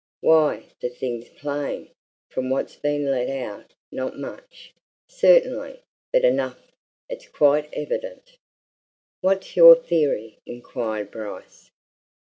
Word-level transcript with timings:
"Why, 0.21 0.63
the 0.79 0.89
thing's 0.89 1.29
plain. 1.29 1.91
From 2.31 2.49
what's 2.49 2.75
been 2.75 3.05
let 3.11 3.29
out 3.29 3.75
not 3.91 4.17
much, 4.17 4.73
certainly, 5.07 5.83
but 6.11 6.25
enough 6.25 6.71
it's 7.07 7.27
quite 7.27 7.69
evident." 7.71 8.39
"What's 9.19 9.55
your 9.55 9.75
theory?" 9.75 10.39
inquired 10.47 11.11
Bryce. 11.11 11.69